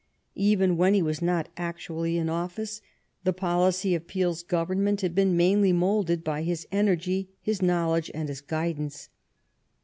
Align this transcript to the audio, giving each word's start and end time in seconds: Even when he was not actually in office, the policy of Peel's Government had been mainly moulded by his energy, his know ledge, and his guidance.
Even 0.41 0.77
when 0.77 0.95
he 0.95 1.01
was 1.03 1.21
not 1.21 1.49
actually 1.57 2.17
in 2.17 2.27
office, 2.27 2.81
the 3.23 3.31
policy 3.31 3.93
of 3.93 4.07
Peel's 4.07 4.41
Government 4.41 5.01
had 5.01 5.13
been 5.13 5.37
mainly 5.37 5.71
moulded 5.71 6.23
by 6.23 6.41
his 6.41 6.67
energy, 6.71 7.29
his 7.39 7.61
know 7.61 7.91
ledge, 7.91 8.09
and 8.11 8.27
his 8.27 8.41
guidance. 8.41 9.09